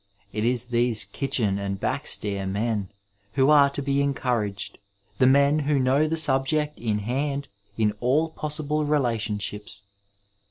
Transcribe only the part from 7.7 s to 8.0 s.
in